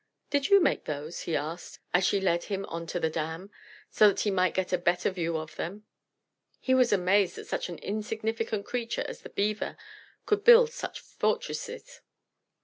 [0.31, 3.51] "Did you make those?" he asked, as she led him on to the dam,
[3.91, 5.85] so that he might get a better view of them.
[6.59, 9.77] He was amazed that such an insignificant creature as the beaver
[10.25, 12.01] could build such fortresses.